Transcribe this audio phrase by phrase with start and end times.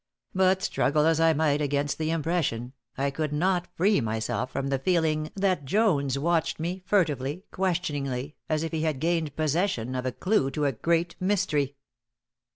[0.33, 4.79] But, struggle as I might against the impression, I could not free myself from the
[4.79, 10.11] feeling that Jones watched me furtively, questioningly, as if he had gained possession of a
[10.11, 11.75] clue to a great mystery.